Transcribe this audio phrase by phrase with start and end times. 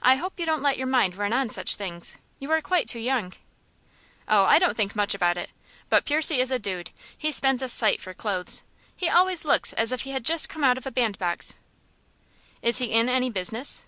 [0.00, 2.16] "I hope you don't let your mind run on such things.
[2.38, 3.34] You are quite too young."
[4.26, 5.50] "Oh, I don't think much about it.
[5.90, 6.92] But Percy is a dude.
[7.18, 8.62] He spends a sight for clothes.
[8.96, 11.52] He always looks as if he had just come out of a bandbox."
[12.62, 13.82] "Is he in any business?"